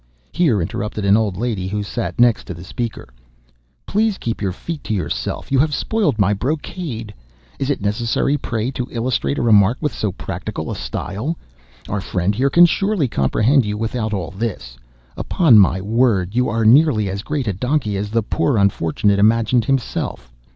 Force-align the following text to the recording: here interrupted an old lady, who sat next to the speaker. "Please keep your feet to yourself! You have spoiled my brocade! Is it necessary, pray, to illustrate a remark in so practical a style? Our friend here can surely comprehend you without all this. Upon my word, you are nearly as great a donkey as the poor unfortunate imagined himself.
here 0.31 0.63
interrupted 0.63 1.05
an 1.05 1.15
old 1.15 1.37
lady, 1.37 1.67
who 1.67 1.83
sat 1.83 2.19
next 2.19 2.45
to 2.45 2.55
the 2.55 2.63
speaker. 2.63 3.07
"Please 3.85 4.17
keep 4.17 4.41
your 4.41 4.51
feet 4.51 4.83
to 4.83 4.95
yourself! 4.95 5.51
You 5.51 5.59
have 5.59 5.75
spoiled 5.75 6.17
my 6.17 6.33
brocade! 6.33 7.13
Is 7.59 7.69
it 7.69 7.81
necessary, 7.81 8.35
pray, 8.35 8.71
to 8.71 8.87
illustrate 8.89 9.37
a 9.37 9.43
remark 9.43 9.77
in 9.79 9.89
so 9.89 10.11
practical 10.11 10.71
a 10.71 10.75
style? 10.75 11.37
Our 11.87 12.01
friend 12.01 12.33
here 12.33 12.49
can 12.49 12.65
surely 12.65 13.07
comprehend 13.07 13.63
you 13.63 13.77
without 13.77 14.11
all 14.11 14.31
this. 14.31 14.75
Upon 15.15 15.59
my 15.59 15.79
word, 15.79 16.33
you 16.33 16.49
are 16.49 16.65
nearly 16.65 17.07
as 17.07 17.21
great 17.21 17.45
a 17.47 17.53
donkey 17.53 17.95
as 17.95 18.09
the 18.09 18.23
poor 18.23 18.57
unfortunate 18.57 19.19
imagined 19.19 19.65
himself. 19.65 20.33